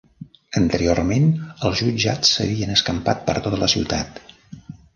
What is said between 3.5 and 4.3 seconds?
la ciutat.